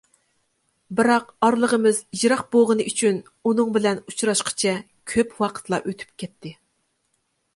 بىراق 0.99 1.27
ئارىلىقىمىز 1.47 1.99
يىراق 2.21 2.41
بوغىنى 2.55 2.87
ئۈچۈن 2.91 3.21
ئۇنىڭ 3.49 3.75
بىلەن 3.77 4.01
ئۇچراشقىچە 4.13 4.75
كۆپ 5.13 5.37
ۋاقىتلا 5.45 5.81
ئۆتۈپ 5.83 6.17
كەتتى. 6.25 6.57